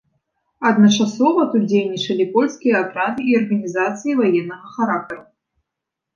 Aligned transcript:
Адначасова 0.69 1.41
тут 1.51 1.67
дзейнічалі 1.73 2.25
польскія 2.35 2.73
атрады 2.85 3.21
і 3.33 3.37
арганізацыі 3.41 4.19
ваеннага 4.25 4.67
характару. 4.81 5.23